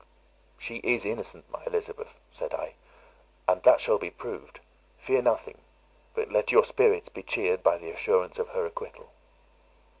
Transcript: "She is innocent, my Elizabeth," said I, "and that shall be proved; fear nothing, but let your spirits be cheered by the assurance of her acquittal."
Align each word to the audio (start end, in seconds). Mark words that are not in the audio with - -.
"She 0.57 0.77
is 0.77 1.05
innocent, 1.05 1.47
my 1.51 1.63
Elizabeth," 1.67 2.19
said 2.31 2.55
I, 2.55 2.73
"and 3.47 3.61
that 3.61 3.79
shall 3.79 3.99
be 3.99 4.09
proved; 4.09 4.59
fear 4.97 5.21
nothing, 5.21 5.59
but 6.15 6.31
let 6.31 6.51
your 6.51 6.63
spirits 6.63 7.07
be 7.09 7.21
cheered 7.21 7.61
by 7.61 7.77
the 7.77 7.91
assurance 7.91 8.39
of 8.39 8.47
her 8.47 8.65
acquittal." 8.65 9.11